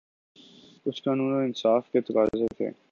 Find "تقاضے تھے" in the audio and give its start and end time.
2.01-2.71